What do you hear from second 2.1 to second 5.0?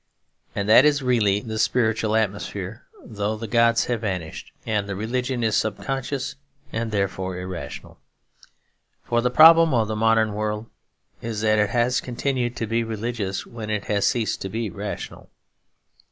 atmosphere though the gods have vanished; and the